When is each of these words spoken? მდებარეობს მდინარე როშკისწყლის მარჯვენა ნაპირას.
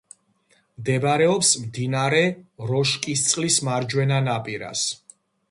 მდებარეობს 0.81 1.51
მდინარე 1.65 2.23
როშკისწყლის 2.71 3.61
მარჯვენა 3.69 4.21
ნაპირას. 4.31 4.89